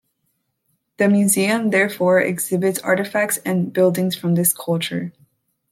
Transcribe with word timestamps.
The 0.97 1.07
museum, 1.07 1.69
therefore, 1.69 2.21
exhibit 2.21 2.83
artifacts 2.83 3.37
and 3.45 3.71
buildings 3.71 4.15
from 4.15 4.33
this 4.33 4.51
culture. 4.51 5.13